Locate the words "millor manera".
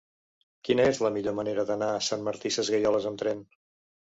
1.17-1.65